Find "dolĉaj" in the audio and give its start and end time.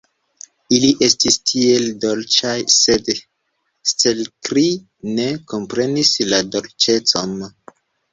2.05-2.53